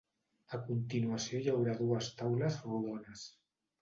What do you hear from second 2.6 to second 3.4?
rodones.